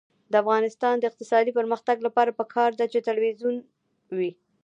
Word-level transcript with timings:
د 0.31 0.33
افغانستان 0.43 0.95
د 0.97 1.03
اقتصادي 1.09 1.51
پرمختګ 1.59 1.97
لپاره 2.07 2.37
پکار 2.39 2.69
ده 2.79 2.85
چې 2.91 3.05
تلویزیون 3.07 3.55
وي. 4.17 4.31